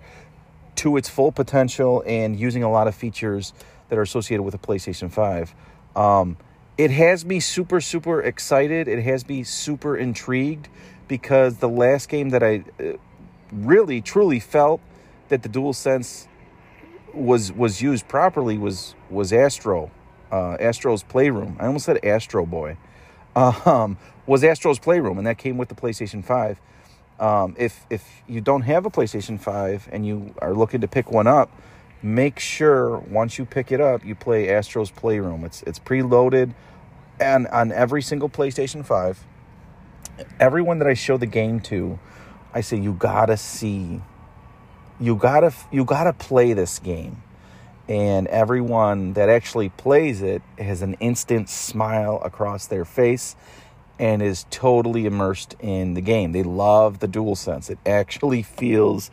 to 0.76 0.98
its 0.98 1.10
full 1.10 1.32
potential 1.32 2.04
and 2.06 2.40
using 2.40 2.64
a 2.64 2.72
lot 2.72 2.88
of 2.88 2.96
features 2.96 3.54
that 3.90 3.98
are 3.98 4.02
associated 4.02 4.44
with 4.44 4.54
the 4.54 4.58
PlayStation 4.58 5.12
5. 5.12 5.54
Um, 5.96 6.38
it 6.78 6.92
has 6.92 7.24
me 7.26 7.40
super, 7.40 7.80
super 7.80 8.22
excited. 8.22 8.88
It 8.88 9.04
has 9.04 9.28
me 9.28 9.44
super 9.44 9.96
intrigued 9.96 10.70
because 11.08 11.58
the 11.58 11.70
last 11.70 12.10
game 12.10 12.30
that 12.30 12.42
I 12.42 12.64
uh, 12.80 12.94
really 13.52 14.02
truly 14.02 14.40
felt 14.40 14.82
that 15.30 15.44
the 15.44 15.50
dual 15.50 15.74
sense 15.74 16.28
was 17.14 17.52
was 17.52 17.82
used 17.82 18.08
properly 18.08 18.58
was 18.58 18.96
was 19.10 19.32
Astro, 19.32 19.92
uh, 20.32 20.58
Astro's 20.60 21.04
Playroom. 21.04 21.58
I 21.60 21.68
almost 21.68 21.86
said 21.86 22.04
Astro 22.04 22.46
Boy. 22.46 22.78
Um, 23.36 23.98
was 24.28 24.44
Astro's 24.44 24.78
Playroom, 24.78 25.18
and 25.18 25.26
that 25.26 25.40
came 25.40 25.58
with 25.58 25.68
the 25.68 25.74
PlayStation 25.74 26.24
Five. 26.24 26.62
Um, 27.24 27.56
if 27.58 27.86
if 27.90 28.22
you 28.28 28.42
don't 28.42 28.64
have 28.64 28.86
a 28.86 28.90
PlayStation 28.90 29.40
Five 29.40 29.88
and 29.94 30.06
you 30.06 30.36
are 30.40 30.54
looking 30.54 30.82
to 30.82 30.90
pick 30.90 31.10
one 31.10 31.26
up, 31.26 31.50
make 32.02 32.38
sure 32.38 32.98
once 32.98 33.38
you 33.40 33.46
pick 33.46 33.72
it 33.72 33.80
up, 33.80 34.04
you 34.04 34.14
play 34.14 34.50
Astro's 34.50 34.92
Playroom. 34.92 35.46
It's 35.46 35.64
it's 35.64 35.80
preloaded, 35.80 36.54
and 37.22 37.48
on 37.48 37.72
every 37.72 38.02
single 38.02 38.28
PlayStation 38.28 38.86
Five. 38.86 39.24
Everyone 40.38 40.80
that 40.80 40.88
I 40.88 40.96
show 40.96 41.16
the 41.16 41.26
game 41.26 41.62
to, 41.62 41.98
I 42.54 42.60
say 42.60 42.78
you 42.78 42.92
gotta 42.92 43.38
see, 43.38 44.02
you 45.00 45.16
gotta 45.16 45.54
you 45.72 45.86
gotta 45.86 46.12
play 46.12 46.52
this 46.52 46.78
game, 46.78 47.24
and 47.88 48.28
everyone 48.28 49.14
that 49.14 49.30
actually 49.30 49.70
plays 49.70 50.22
it 50.22 50.42
has 50.60 50.82
an 50.82 50.96
instant 50.96 51.50
smile 51.50 52.22
across 52.26 52.68
their 52.68 52.84
face, 52.84 53.38
and 54.00 54.22
is 54.22 54.46
totally 54.50 55.06
immersed 55.06 55.56
in 55.60 55.94
the 55.94 56.02
game. 56.02 56.32
They 56.32 56.44
love 56.44 57.00
the 57.00 57.08
dual 57.08 57.36
sense. 57.36 57.70
It 57.70 57.80
actually 57.86 58.44
feels 58.44 59.12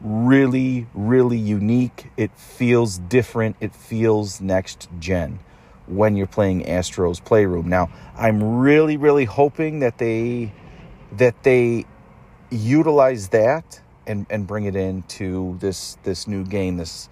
really, 0.00 0.86
really 0.94 1.38
unique. 1.38 2.10
It 2.16 2.30
feels 2.36 2.98
different. 2.98 3.56
It 3.60 3.74
feels 3.74 4.40
next 4.40 4.88
gen 4.98 5.40
when 5.86 6.16
you're 6.16 6.26
playing 6.26 6.66
Astro's 6.66 7.20
Playroom. 7.20 7.68
Now, 7.68 7.90
I'm 8.16 8.58
really, 8.58 8.96
really 8.96 9.24
hoping 9.24 9.80
that 9.80 9.98
they 9.98 10.52
that 11.12 11.42
they 11.42 11.86
utilize 12.50 13.28
that 13.28 13.80
and, 14.06 14.26
and 14.30 14.46
bring 14.46 14.64
it 14.64 14.76
into 14.76 15.56
this 15.60 15.96
this 16.04 16.26
new 16.26 16.44
game, 16.44 16.76
this 16.76 17.08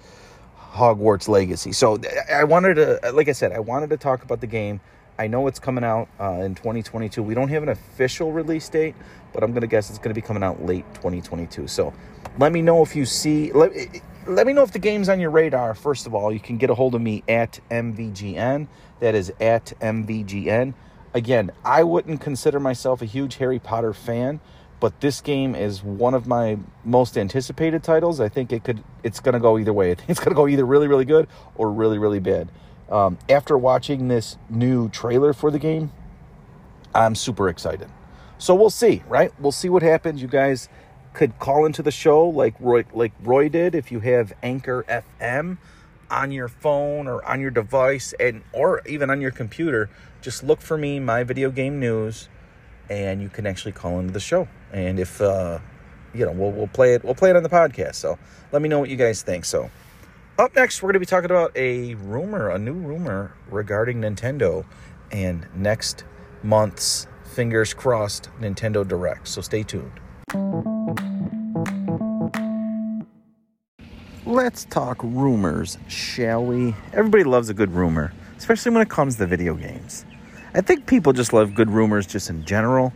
Hogwarts 0.73 1.29
Legacy. 1.29 1.73
So 1.73 1.99
I 2.33 2.45
wanted 2.45 2.75
to, 2.75 3.13
like 3.13 3.29
I 3.29 3.33
said, 3.33 3.53
I 3.53 3.59
wanted 3.59 3.91
to 3.91 3.97
talk 3.97 4.23
about 4.23 4.41
the 4.41 4.47
game. 4.47 4.81
I 5.19 5.27
know 5.27 5.49
it's 5.49 5.59
coming 5.59 5.83
out 5.83 6.09
uh, 6.21 6.43
in 6.45 6.55
2022. 6.55 7.23
We 7.23 7.35
don't 7.35 7.49
have 7.49 7.65
an 7.65 7.71
official 7.71 8.33
release 8.33 8.69
date, 8.69 8.95
but 9.33 9.43
I'm 9.43 9.53
gonna 9.53 9.67
guess 9.67 9.91
it's 9.91 9.99
gonna 9.99 10.15
be 10.15 10.21
coming 10.21 10.45
out 10.45 10.65
late 10.65 10.85
2022. 10.95 11.67
So 11.67 11.93
let 12.39 12.53
me 12.53 12.63
know 12.63 12.83
if 12.83 12.95
you 12.95 13.05
see. 13.05 13.53
Let, 13.53 13.73
let 14.27 14.47
me 14.47 14.53
know 14.53 14.63
if 14.63 14.73
the 14.73 14.79
game's 14.79 15.09
on 15.09 15.19
your 15.19 15.31
radar. 15.31 15.75
First 15.75 16.07
of 16.07 16.15
all, 16.15 16.33
you 16.33 16.39
can 16.39 16.57
get 16.57 16.71
a 16.71 16.75
hold 16.75 16.95
of 16.95 17.01
me 17.01 17.25
at 17.29 17.61
MVGN. 17.71 18.69
That 19.01 19.15
is 19.15 19.33
at 19.41 19.73
MVGN. 19.81 20.75
Again, 21.15 21.51
I 21.65 21.83
wouldn't 21.83 22.21
consider 22.21 22.61
myself 22.61 23.03
a 23.03 23.07
huge 23.07 23.37
Harry 23.37 23.59
Potter 23.59 23.93
fan, 23.93 24.41
but 24.79 25.01
this 25.01 25.21
game 25.21 25.55
is 25.55 25.83
one 25.83 26.15
of 26.15 26.27
my 26.27 26.59
most 26.85 27.17
anticipated 27.19 27.83
titles. 27.83 28.21
I 28.21 28.29
think 28.29 28.53
it 28.53 28.63
could 28.63 28.85
it's 29.03 29.19
going 29.19 29.33
to 29.33 29.41
go 29.41 29.59
either 29.59 29.73
way. 29.73 29.91
I 29.91 29.95
think 29.97 30.11
it's 30.11 30.21
going 30.21 30.31
to 30.31 30.37
go 30.37 30.47
either 30.47 30.65
really 30.65 30.87
really 30.87 31.07
good 31.07 31.27
or 31.57 31.73
really 31.73 31.99
really 31.99 32.21
bad. 32.21 32.51
Um, 32.91 33.19
after 33.29 33.59
watching 33.59 34.09
this 34.09 34.37
new 34.49 34.89
trailer 34.89 35.33
for 35.33 35.51
the 35.51 35.59
game, 35.59 35.93
I'm 36.95 37.15
super 37.15 37.49
excited. 37.49 37.89
So 38.39 38.55
we'll 38.55 38.71
see, 38.71 39.03
right? 39.09 39.33
We'll 39.39 39.53
see 39.53 39.69
what 39.69 39.83
happens. 39.83 40.23
You 40.23 40.29
guys 40.29 40.69
could 41.13 41.39
call 41.39 41.67
into 41.67 41.83
the 41.83 41.91
show 41.91 42.27
like 42.29 42.55
Roy 42.61 42.85
like 42.93 43.13
Roy 43.21 43.49
did 43.49 43.75
if 43.75 43.91
you 43.91 44.01
have 44.01 44.33
Anchor 44.43 44.85
FM 44.89 45.59
on 46.11 46.33
your 46.33 46.49
phone 46.49 47.07
or 47.07 47.25
on 47.25 47.41
your 47.41 47.51
device 47.51 48.15
and 48.19 48.43
or 48.53 48.83
even 48.87 49.11
on 49.11 49.21
your 49.21 49.33
computer. 49.33 49.91
Just 50.23 50.43
look 50.43 50.61
for 50.61 50.79
me, 50.79 51.01
my 51.01 51.25
video 51.25 51.51
game 51.51 51.81
news, 51.81 52.29
and 52.89 53.21
you 53.21 53.29
can 53.29 53.47
actually 53.47 53.73
call 53.73 53.99
into 53.99 54.13
the 54.13 54.21
show. 54.21 54.49
And 54.73 54.99
if 54.99 55.21
uh, 55.21 55.59
you 56.15 56.25
know, 56.25 56.33
we'll 56.33 56.53
we'll 56.53 56.69
play 56.69 56.95
it. 56.95 57.05
We'll 57.05 57.15
play 57.15 57.31
it 57.31 57.37
on 57.37 57.43
the 57.43 57.49
podcast. 57.49 57.97
So 57.97 58.19
let 58.53 58.63
me 58.63 58.69
know 58.69 58.79
what 58.79 58.89
you 58.89 58.97
guys 58.97 59.23
think. 59.23 59.45
So 59.45 59.71
up 60.39 60.55
next, 60.55 60.83
we're 60.83 60.87
going 60.89 60.95
to 60.95 61.01
be 61.01 61.07
talking 61.07 61.31
about 61.31 61.51
a 61.57 61.95
rumor, 61.97 62.51
a 62.51 62.59
new 62.59 62.75
rumor 62.75 63.35
regarding 63.51 64.01
Nintendo, 64.01 64.65
and 65.11 65.47
next 65.55 66.05
month's 66.45 67.09
fingers 67.25 67.75
crossed 67.75 68.31
Nintendo 68.41 68.87
Direct. 68.87 69.27
So 69.27 69.41
stay 69.41 69.65
tuned. 69.65 69.91
Let's 74.25 74.65
talk 74.67 75.03
rumors, 75.03 75.77
shall 75.89 76.45
we? 76.45 76.75
Everybody 76.93 77.25
loves 77.25 77.49
a 77.49 77.55
good 77.55 77.73
rumor, 77.73 78.13
especially 78.37 78.71
when 78.73 78.83
it 78.83 78.89
comes 78.89 79.17
to 79.17 79.27
video 79.27 79.55
games. 79.55 80.05
I 80.55 80.61
think 80.61 80.87
people 80.87 81.13
just 81.13 81.33
love 81.33 81.55
good 81.55 81.71
rumors 81.71 82.07
just 82.07 82.31
in 82.31 82.45
general, 82.45 82.93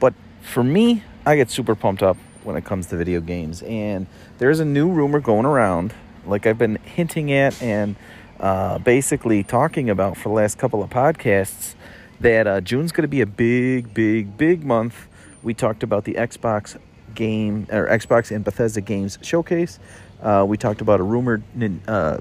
but 0.00 0.14
for 0.40 0.64
me, 0.64 1.02
I 1.26 1.36
get 1.36 1.50
super 1.50 1.74
pumped 1.74 2.02
up 2.02 2.16
when 2.44 2.56
it 2.56 2.64
comes 2.64 2.86
to 2.86 2.96
video 2.96 3.20
games. 3.20 3.62
And 3.62 4.06
there's 4.38 4.60
a 4.60 4.64
new 4.64 4.88
rumor 4.88 5.20
going 5.20 5.44
around, 5.44 5.92
like 6.26 6.46
I've 6.46 6.58
been 6.58 6.76
hinting 6.76 7.32
at 7.32 7.60
and 7.62 7.96
uh, 8.40 8.78
basically 8.78 9.42
talking 9.42 9.90
about 9.90 10.16
for 10.16 10.28
the 10.28 10.34
last 10.34 10.58
couple 10.58 10.82
of 10.82 10.90
podcasts, 10.90 11.74
that 12.20 12.46
uh, 12.46 12.60
June's 12.60 12.92
going 12.92 13.02
to 13.02 13.08
be 13.08 13.20
a 13.20 13.26
big, 13.26 13.92
big, 13.94 14.36
big 14.36 14.64
month. 14.64 15.06
We 15.42 15.54
talked 15.54 15.82
about 15.82 16.04
the 16.04 16.14
Xbox 16.14 16.78
game 17.14 17.66
or 17.70 17.86
Xbox 17.88 18.34
and 18.34 18.44
Bethesda 18.44 18.80
games 18.80 19.18
showcase. 19.22 19.78
Uh, 20.22 20.44
we 20.46 20.56
talked 20.56 20.80
about 20.80 21.00
a 21.00 21.02
rumored 21.02 21.42
uh, 21.86 22.18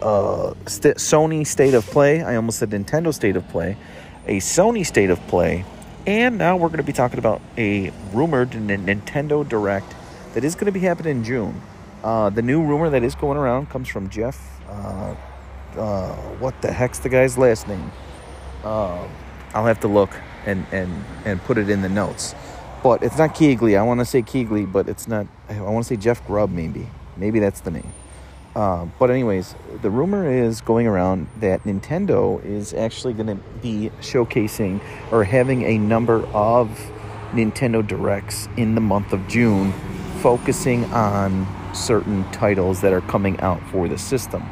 uh, 0.00 0.54
st- 0.66 0.96
Sony 0.96 1.46
state 1.46 1.74
of 1.74 1.84
play. 1.86 2.22
I 2.22 2.36
almost 2.36 2.58
said 2.58 2.70
Nintendo 2.70 3.14
state 3.14 3.36
of 3.36 3.48
play. 3.48 3.76
A 4.26 4.38
Sony 4.38 4.84
state 4.84 5.10
of 5.10 5.24
play. 5.28 5.64
And 6.06 6.38
now 6.38 6.56
we're 6.56 6.68
going 6.68 6.78
to 6.78 6.84
be 6.84 6.92
talking 6.92 7.18
about 7.18 7.40
a 7.58 7.90
rumored 8.12 8.50
Nintendo 8.50 9.48
Direct 9.48 9.94
that 10.34 10.44
is 10.44 10.54
going 10.54 10.66
to 10.66 10.72
be 10.72 10.80
happening 10.80 11.18
in 11.18 11.24
June. 11.24 11.62
Uh, 12.06 12.30
the 12.30 12.42
new 12.42 12.62
rumor 12.62 12.88
that 12.88 13.02
is 13.02 13.16
going 13.16 13.36
around 13.36 13.68
comes 13.68 13.88
from 13.88 14.08
Jeff. 14.08 14.60
Uh, 14.68 15.16
uh, 15.76 16.14
what 16.38 16.54
the 16.62 16.70
heck's 16.70 17.00
the 17.00 17.08
guy's 17.08 17.36
last 17.36 17.66
name? 17.66 17.90
Um, 18.62 19.08
I'll 19.54 19.66
have 19.66 19.80
to 19.80 19.88
look 19.88 20.10
and, 20.44 20.64
and, 20.70 21.04
and 21.24 21.42
put 21.42 21.58
it 21.58 21.68
in 21.68 21.82
the 21.82 21.88
notes 21.88 22.34
but 22.86 23.02
it's 23.02 23.18
not 23.18 23.34
Keighley. 23.34 23.76
I 23.76 23.82
want 23.82 23.98
to 23.98 24.04
say 24.04 24.22
Keighley, 24.22 24.64
but 24.64 24.88
it's 24.88 25.08
not. 25.08 25.26
I 25.48 25.60
want 25.60 25.84
to 25.84 25.88
say 25.88 25.96
Jeff 25.96 26.24
Grubb, 26.24 26.52
maybe. 26.52 26.86
Maybe 27.16 27.40
that's 27.40 27.60
the 27.60 27.72
name. 27.72 27.92
Uh, 28.54 28.86
but 29.00 29.10
anyways, 29.10 29.56
the 29.82 29.90
rumor 29.90 30.30
is 30.30 30.60
going 30.60 30.86
around 30.86 31.26
that 31.40 31.64
Nintendo 31.64 32.40
is 32.44 32.72
actually 32.72 33.12
going 33.12 33.26
to 33.26 33.42
be 33.60 33.90
showcasing 34.00 34.80
or 35.10 35.24
having 35.24 35.64
a 35.64 35.78
number 35.78 36.24
of 36.28 36.68
Nintendo 37.32 37.84
Directs 37.84 38.48
in 38.56 38.76
the 38.76 38.80
month 38.80 39.12
of 39.12 39.26
June, 39.26 39.72
focusing 40.20 40.84
on 40.92 41.44
certain 41.76 42.24
titles 42.32 42.80
that 42.80 42.92
are 42.92 43.02
coming 43.02 43.38
out 43.40 43.62
for 43.70 43.88
the 43.88 43.98
system. 43.98 44.42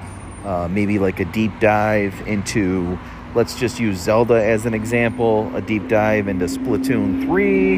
Uh, 0.44 0.68
maybe 0.70 0.98
like 0.98 1.20
a 1.20 1.24
deep 1.26 1.52
dive 1.58 2.14
into 2.26 2.98
let's 3.34 3.58
just 3.58 3.80
use 3.80 3.98
Zelda 3.98 4.34
as 4.34 4.64
an 4.64 4.74
example, 4.74 5.50
a 5.56 5.60
deep 5.60 5.88
dive 5.88 6.28
into 6.28 6.44
Splatoon 6.44 7.26
3, 7.26 7.76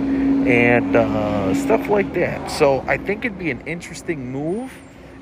and 0.50 0.94
uh, 0.94 1.54
stuff 1.54 1.88
like 1.88 2.12
that. 2.12 2.50
So 2.50 2.84
I 2.86 2.98
think 2.98 3.24
it'd 3.24 3.38
be 3.38 3.50
an 3.50 3.62
interesting 3.62 4.30
move, 4.30 4.72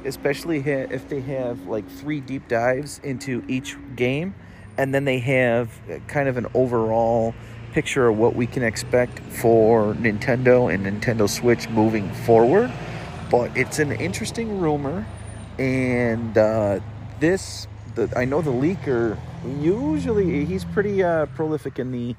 especially 0.04 0.59
if 0.59 1.09
they 1.09 1.21
have 1.21 1.66
like 1.66 1.88
three 1.88 2.21
deep 2.21 2.49
dives 2.49 3.00
into 3.04 3.45
each 3.49 3.76
game, 3.97 4.35
and 4.76 4.93
then 4.93 5.04
they 5.04 5.21
have 5.21 5.71
kind 6.09 6.28
of 6.28 6.37
an 6.37 6.47
overall 6.54 7.35
picture 7.73 8.09
of 8.09 8.19
what 8.19 8.35
we 8.35 8.47
can 8.47 8.62
expect 8.62 9.19
for 9.21 9.95
Nintendo 9.95 10.73
and 10.73 10.87
Nintendo 10.87 11.28
Switch 11.28 11.69
moving 11.71 12.12
forward. 12.12 12.73
But 13.35 13.57
it's 13.57 13.81
an 13.81 13.91
interesting 13.91 14.61
rumor, 14.61 15.05
and 15.59 16.38
uh, 16.38 16.79
this, 17.19 17.67
the, 17.97 18.09
I 18.17 18.26
know 18.26 18.41
the 18.43 18.53
leaker 18.53 19.19
usually 19.61 20.45
he's 20.45 20.64
pretty 20.64 21.03
uh, 21.03 21.26
prolific 21.26 21.81
in 21.81 21.91
the 21.91 22.14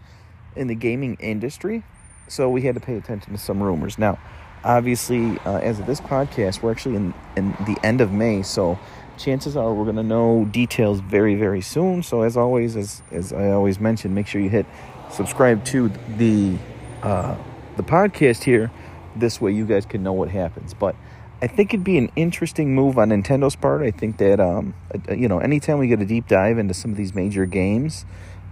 in 0.58 0.68
the 0.68 0.76
gaming 0.76 1.16
industry, 1.22 1.86
so 2.28 2.50
we 2.50 2.64
had 2.64 2.76
to 2.76 2.82
pay 2.82 2.98
attention 2.98 3.32
to 3.32 3.40
some 3.40 3.64
rumors. 3.64 3.98
Now, 3.98 4.20
obviously, 4.66 5.40
uh, 5.46 5.60
as 5.60 5.80
of 5.80 5.86
this 5.86 6.02
podcast, 6.02 6.62
we're 6.62 6.72
actually 6.72 6.98
in 6.98 7.14
in 7.38 7.52
the 7.66 7.78
end 7.82 8.02
of 8.02 8.12
May, 8.12 8.42
so 8.42 8.78
chances 9.18 9.56
are 9.56 9.74
we're 9.74 9.86
going 9.86 9.96
to 9.96 10.04
know 10.04 10.44
details 10.52 11.00
very 11.00 11.36
very 11.36 11.62
soon. 11.62 12.04
So 12.04 12.24
as 12.24 12.36
always, 12.36 12.76
as 12.76 13.02
as 13.12 13.32
I 13.32 13.52
always 13.52 13.80
mention, 13.80 14.14
make 14.14 14.28
sure 14.28 14.42
you 14.42 14.50
hit 14.50 14.66
subscribe 15.12 15.64
to 15.68 15.90
the 16.18 16.58
uh, 17.04 17.38
the 17.78 17.84
podcast 17.84 18.44
here. 18.44 18.70
This 19.16 19.40
way, 19.40 19.52
you 19.52 19.66
guys 19.66 19.86
can 19.86 20.04
know 20.04 20.14
what 20.14 20.30
happens, 20.30 20.74
but. 20.74 20.96
I 21.42 21.48
think 21.48 21.74
it'd 21.74 21.84
be 21.84 21.98
an 21.98 22.10
interesting 22.16 22.74
move 22.74 22.98
on 22.98 23.10
Nintendo's 23.10 23.58
part. 23.58 23.82
I 23.82 23.92
think 23.92 24.18
that 24.18 24.40
um, 24.40 24.74
uh, 24.94 25.14
you 25.14 25.28
know, 25.28 25.40
anytime 25.40 25.80
we 25.80 25.88
get 25.88 26.02
a 26.02 26.06
deep 26.06 26.30
dive 26.30 26.58
into 26.58 26.74
some 26.74 26.92
of 26.92 26.98
these 26.98 27.14
major 27.14 27.46
games, 27.46 28.06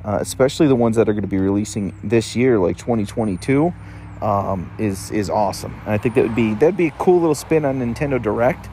uh, 0.04 0.18
especially 0.20 0.68
the 0.68 0.76
ones 0.76 0.98
that 0.98 1.08
are 1.08 1.14
going 1.14 1.24
to 1.24 1.28
be 1.28 1.38
releasing 1.38 1.96
this 2.04 2.36
year, 2.36 2.60
like 2.60 2.78
2022, 2.78 3.74
um, 4.22 4.72
is 4.78 5.12
is 5.12 5.30
awesome. 5.30 5.74
And 5.86 5.94
I 5.94 5.98
think 5.98 6.16
that 6.16 6.24
would 6.24 6.36
be 6.36 6.54
that'd 6.56 6.78
be 6.78 6.88
a 6.88 6.92
cool 6.92 7.20
little 7.20 7.36
spin 7.36 7.66
on 7.66 7.80
Nintendo 7.80 8.22
Direct, 8.22 8.70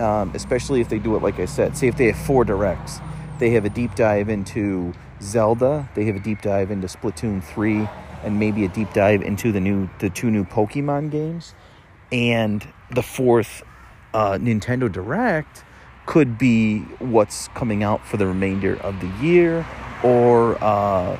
um, 0.00 0.32
especially 0.34 0.80
if 0.80 0.88
they 0.88 0.98
do 0.98 1.16
it 1.16 1.22
like 1.22 1.38
I 1.38 1.46
said. 1.46 1.76
Say 1.76 1.88
if 1.88 1.96
they 1.96 2.06
have 2.06 2.18
four 2.18 2.44
directs, 2.44 3.00
they 3.38 3.50
have 3.50 3.64
a 3.64 3.70
deep 3.70 3.94
dive 3.94 4.28
into 4.28 4.94
Zelda, 5.20 5.88
they 5.94 6.04
have 6.04 6.16
a 6.16 6.20
deep 6.20 6.42
dive 6.42 6.70
into 6.70 6.86
Splatoon 6.86 7.42
3, 7.42 7.88
and 8.24 8.38
maybe 8.38 8.64
a 8.64 8.68
deep 8.68 8.92
dive 8.92 9.22
into 9.22 9.52
the 9.52 9.60
new 9.60 9.88
the 9.98 10.10
two 10.10 10.30
new 10.30 10.44
Pokemon 10.44 11.10
games 11.10 11.54
and 12.14 12.66
the 12.90 13.02
fourth 13.02 13.62
uh, 14.12 14.32
Nintendo 14.32 14.90
Direct 14.90 15.64
could 16.06 16.38
be 16.38 16.80
what's 16.98 17.48
coming 17.48 17.82
out 17.82 18.06
for 18.06 18.16
the 18.16 18.26
remainder 18.26 18.76
of 18.82 19.00
the 19.00 19.08
year, 19.24 19.66
or 20.02 20.62
uh, 20.62 21.18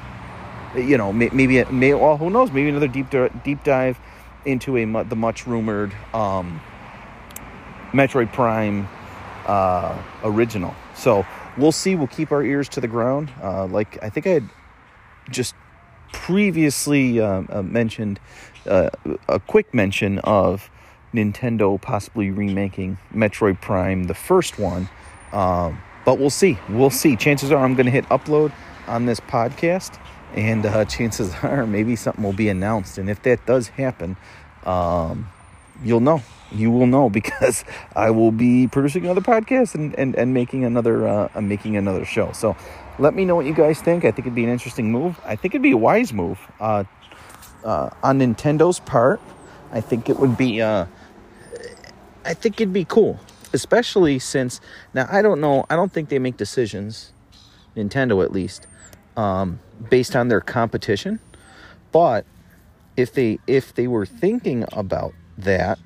you 0.76 0.98
know, 0.98 1.12
maybe, 1.12 1.64
maybe 1.64 1.94
well, 1.94 2.16
who 2.16 2.30
knows? 2.30 2.52
Maybe 2.52 2.68
another 2.68 2.88
deep 2.88 3.06
deep 3.42 3.64
dive 3.64 3.98
into 4.44 4.76
a 4.76 4.84
the 5.04 5.16
much 5.16 5.46
rumored 5.46 5.92
um, 6.12 6.60
Metroid 7.92 8.32
Prime 8.32 8.88
uh, 9.46 10.00
original. 10.22 10.74
So 10.94 11.26
we'll 11.56 11.72
see. 11.72 11.96
We'll 11.96 12.06
keep 12.06 12.30
our 12.30 12.44
ears 12.44 12.68
to 12.70 12.80
the 12.80 12.88
ground. 12.88 13.32
Uh, 13.42 13.66
like 13.66 14.02
I 14.02 14.10
think 14.10 14.26
I 14.26 14.30
had 14.30 14.48
just 15.30 15.54
previously 16.14 17.20
uh, 17.20 17.42
uh, 17.50 17.62
mentioned 17.62 18.20
uh, 18.66 18.88
a 19.28 19.40
quick 19.40 19.74
mention 19.74 20.20
of 20.20 20.70
Nintendo 21.12 21.78
possibly 21.80 22.30
remaking 22.30 22.96
Metroid 23.12 23.60
Prime, 23.60 24.04
the 24.04 24.14
first 24.14 24.58
one. 24.58 24.88
Um, 25.32 25.82
but 26.06 26.18
we'll 26.18 26.30
see. 26.30 26.58
We'll 26.68 26.90
see. 26.90 27.16
Chances 27.16 27.50
are 27.50 27.62
I'm 27.62 27.74
going 27.74 27.86
to 27.86 27.92
hit 27.92 28.06
upload 28.06 28.52
on 28.86 29.06
this 29.06 29.20
podcast, 29.20 29.98
and 30.34 30.64
uh, 30.64 30.84
chances 30.96 31.34
are 31.42 31.66
maybe 31.66 31.96
something 31.96 32.24
will 32.24 32.32
be 32.32 32.48
announced. 32.48 32.96
And 32.96 33.10
if 33.10 33.20
that 33.22 33.44
does 33.44 33.68
happen, 33.68 34.16
um, 34.64 35.28
you'll 35.82 36.00
know. 36.00 36.22
You 36.52 36.70
will 36.70 36.86
know 36.86 37.10
because 37.10 37.64
I 37.96 38.10
will 38.10 38.30
be 38.30 38.68
producing 38.68 39.04
another 39.04 39.20
podcast 39.20 39.74
and, 39.74 39.98
and, 39.98 40.14
and 40.14 40.32
making 40.32 40.64
another 40.64 41.06
uh, 41.06 41.40
making 41.40 41.76
another 41.76 42.04
show. 42.04 42.30
So 42.32 42.56
let 42.98 43.14
me 43.14 43.24
know 43.24 43.34
what 43.34 43.46
you 43.46 43.54
guys 43.54 43.80
think. 43.80 44.04
I 44.04 44.10
think 44.10 44.26
it'd 44.26 44.34
be 44.34 44.44
an 44.44 44.50
interesting 44.50 44.90
move. 44.92 45.20
I 45.24 45.36
think 45.36 45.54
it'd 45.54 45.62
be 45.62 45.72
a 45.72 45.76
wise 45.76 46.12
move 46.12 46.38
uh, 46.60 46.84
uh, 47.64 47.90
on 48.02 48.18
Nintendo's 48.18 48.80
part. 48.80 49.20
I 49.72 49.80
think 49.80 50.08
it 50.08 50.18
would 50.18 50.36
be. 50.36 50.62
Uh, 50.62 50.86
I 52.24 52.34
think 52.34 52.60
it'd 52.60 52.72
be 52.72 52.84
cool, 52.84 53.18
especially 53.52 54.18
since 54.18 54.60
now 54.94 55.08
I 55.10 55.22
don't 55.22 55.40
know. 55.40 55.66
I 55.68 55.76
don't 55.76 55.92
think 55.92 56.08
they 56.08 56.18
make 56.18 56.36
decisions, 56.36 57.12
Nintendo 57.76 58.24
at 58.24 58.32
least, 58.32 58.66
um, 59.16 59.58
based 59.90 60.14
on 60.14 60.28
their 60.28 60.40
competition. 60.40 61.18
But 61.92 62.24
if 62.96 63.12
they 63.12 63.38
if 63.46 63.74
they 63.74 63.88
were 63.88 64.06
thinking 64.06 64.64
about 64.72 65.12
that, 65.38 65.78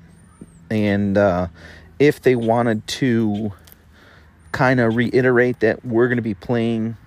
and 0.69 1.17
uh, 1.17 1.47
if 1.97 2.21
they 2.21 2.35
wanted 2.35 2.85
to 2.87 3.51
kind 4.51 4.79
of 4.79 4.95
reiterate 4.95 5.59
that 5.59 5.85
we're 5.85 6.07
going 6.07 6.17
to 6.17 6.21
be 6.21 6.33
playing 6.33 6.97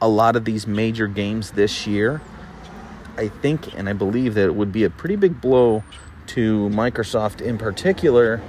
a 0.00 0.08
lot 0.08 0.36
of 0.36 0.44
these 0.44 0.66
major 0.66 1.06
games 1.06 1.52
this 1.52 1.86
year, 1.86 2.20
I 3.16 3.28
think 3.28 3.76
and 3.76 3.88
I 3.88 3.92
believe 3.92 4.34
that 4.34 4.44
it 4.44 4.54
would 4.54 4.72
be 4.72 4.84
a 4.84 4.90
pretty 4.90 5.16
big 5.16 5.40
blow 5.40 5.82
to 6.28 6.68
Microsoft 6.68 7.40
in 7.40 7.58
particular 7.58 8.40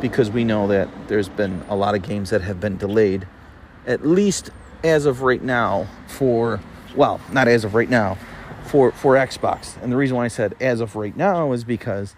because 0.00 0.30
we 0.30 0.44
know 0.44 0.66
that 0.68 0.88
there's 1.08 1.28
been 1.28 1.62
a 1.68 1.76
lot 1.76 1.94
of 1.94 2.02
games 2.02 2.30
that 2.30 2.42
have 2.42 2.60
been 2.60 2.76
delayed, 2.76 3.26
at 3.86 4.06
least 4.06 4.50
as 4.82 5.06
of 5.06 5.22
right 5.22 5.42
now, 5.42 5.86
for, 6.06 6.60
well, 6.94 7.20
not 7.32 7.48
as 7.48 7.64
of 7.64 7.74
right 7.74 7.88
now, 7.88 8.18
for, 8.64 8.92
for 8.92 9.14
Xbox. 9.14 9.80
And 9.82 9.90
the 9.90 9.96
reason 9.96 10.16
why 10.16 10.26
I 10.26 10.28
said 10.28 10.54
as 10.60 10.80
of 10.80 10.96
right 10.96 11.16
now 11.16 11.52
is 11.52 11.64
because 11.64 12.14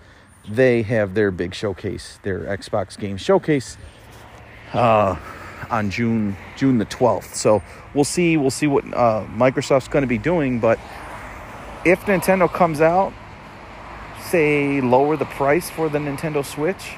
they 0.49 0.83
have 0.83 1.15
their 1.15 1.31
big 1.31 1.55
showcase, 1.55 2.19
their 2.23 2.41
Xbox 2.41 2.99
game 2.99 3.17
showcase. 3.17 3.77
Uh, 4.73 5.17
on 5.71 5.91
June 5.91 6.37
June 6.57 6.79
the 6.79 6.87
12th. 6.87 7.35
So 7.35 7.63
we'll 7.95 8.05
see 8.05 8.37
we'll 8.37 8.51
see 8.51 8.67
what 8.67 8.85
uh, 8.93 9.27
Microsoft's 9.35 9.89
going 9.89 10.03
to 10.03 10.09
be 10.09 10.19
doing. 10.19 10.61
But 10.61 10.79
if 11.85 12.01
Nintendo 12.03 12.53
comes 12.53 12.81
out, 12.81 13.13
say 14.21 14.81
lower 14.81 15.17
the 15.17 15.25
price 15.25 15.71
for 15.71 15.89
the 15.89 15.99
Nintendo 15.99 16.45
Switch, 16.45 16.95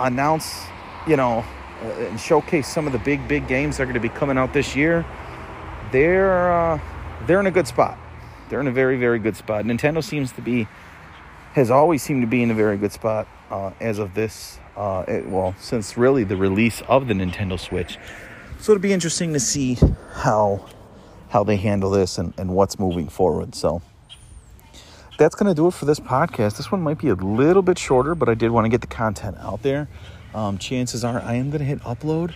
announce 0.00 0.64
you 1.06 1.16
know 1.16 1.44
uh, 1.82 1.86
and 1.86 2.20
showcase 2.20 2.68
some 2.68 2.86
of 2.86 2.92
the 2.92 2.98
big 2.98 3.26
big 3.28 3.48
games 3.48 3.76
that 3.76 3.84
are 3.84 3.86
going 3.86 3.94
to 3.94 4.00
be 4.00 4.08
coming 4.08 4.38
out 4.38 4.52
this 4.52 4.76
year, 4.76 5.04
they're 5.92 6.52
uh, 6.52 6.80
they're 7.26 7.40
in 7.40 7.46
a 7.46 7.52
good 7.52 7.66
spot. 7.66 7.98
They're 8.48 8.60
in 8.60 8.68
a 8.68 8.72
very 8.72 8.96
very 8.96 9.18
good 9.18 9.36
spot. 9.36 9.64
Nintendo 9.64 10.02
seems 10.02 10.32
to 10.32 10.42
be 10.42 10.68
has 11.54 11.70
always 11.70 12.02
seemed 12.02 12.22
to 12.22 12.26
be 12.26 12.42
in 12.42 12.50
a 12.50 12.54
very 12.54 12.76
good 12.76 12.92
spot 12.92 13.26
uh, 13.50 13.70
as 13.80 13.98
of 13.98 14.14
this 14.14 14.58
uh, 14.76 15.04
it, 15.08 15.26
well, 15.28 15.54
since 15.58 15.96
really 15.96 16.24
the 16.24 16.36
release 16.36 16.82
of 16.82 17.08
the 17.08 17.14
Nintendo 17.14 17.58
Switch. 17.58 17.98
So 18.60 18.72
it'll 18.72 18.82
be 18.82 18.92
interesting 18.92 19.32
to 19.32 19.40
see 19.40 19.78
how 20.14 20.66
how 21.30 21.44
they 21.44 21.56
handle 21.56 21.90
this 21.90 22.18
and, 22.18 22.32
and 22.38 22.50
what's 22.54 22.78
moving 22.78 23.08
forward. 23.08 23.54
So 23.54 23.82
that's 25.18 25.34
going 25.34 25.48
to 25.48 25.54
do 25.54 25.66
it 25.66 25.74
for 25.74 25.84
this 25.84 25.98
podcast. 25.98 26.56
This 26.56 26.70
one 26.70 26.82
might 26.82 26.98
be 26.98 27.08
a 27.08 27.14
little 27.14 27.62
bit 27.62 27.78
shorter, 27.78 28.14
but 28.14 28.28
I 28.28 28.34
did 28.34 28.50
want 28.50 28.64
to 28.64 28.68
get 28.68 28.80
the 28.80 28.86
content 28.86 29.36
out 29.38 29.62
there. 29.62 29.88
Um, 30.34 30.58
chances 30.58 31.04
are 31.04 31.20
I 31.20 31.34
am 31.34 31.50
going 31.50 31.60
to 31.60 31.64
hit 31.64 31.80
upload, 31.80 32.34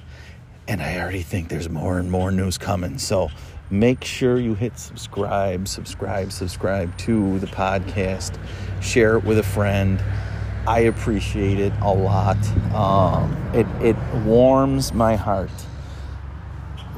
and 0.66 0.82
I 0.82 0.98
already 0.98 1.22
think 1.22 1.48
there's 1.48 1.68
more 1.68 1.98
and 1.98 2.10
more 2.10 2.30
news 2.30 2.58
coming. 2.58 2.98
So 2.98 3.28
make 3.70 4.02
sure 4.02 4.38
you 4.38 4.54
hit 4.54 4.78
subscribe, 4.78 5.68
subscribe, 5.68 6.32
subscribe 6.32 6.96
to 6.98 7.38
the 7.38 7.46
podcast, 7.46 8.38
share 8.82 9.18
it 9.18 9.24
with 9.24 9.38
a 9.38 9.42
friend. 9.42 10.02
I 10.66 10.80
appreciate 10.80 11.58
it 11.58 11.72
a 11.80 11.92
lot. 11.92 12.36
Um, 12.74 13.32
it, 13.54 13.66
it 13.82 13.96
warms 14.24 14.92
my 14.92 15.16
heart 15.16 15.50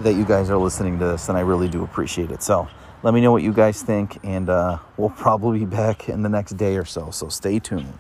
that 0.00 0.14
you 0.14 0.25
guys 0.25 0.50
are 0.50 0.59
listening 0.59 0.99
to 0.99 1.06
this, 1.06 1.28
and 1.28 1.39
I 1.39 1.43
really 1.43 1.69
do 1.69 1.84
appreciate 1.84 2.30
it. 2.30 2.43
So 2.43 2.69
let 3.02 3.15
me 3.15 3.21
know 3.21 3.32
what 3.32 3.43
you 3.43 3.52
guys 3.52 3.82
think, 3.82 4.19
and 4.23 4.49
uh, 4.50 4.78
we'll 4.97 5.10
probably 5.17 5.60
be 5.60 5.67
back 5.67 6.08
in 6.08 6.23
the 6.23 6.28
next 6.28 6.56
day 6.56 6.76
or 6.76 6.84
so. 6.84 7.10
So 7.10 7.28
stay 7.28 7.58
tuned. 7.58 7.95